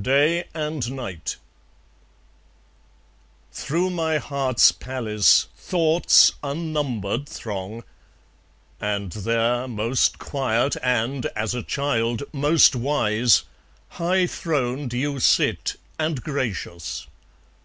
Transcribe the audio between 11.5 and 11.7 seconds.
a